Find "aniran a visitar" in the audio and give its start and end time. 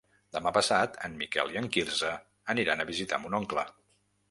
2.55-3.23